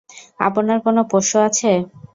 আপনার 0.39 0.77
কোনো 0.85 1.01
পোষ্য 1.11 1.31
আছে? 1.47 1.71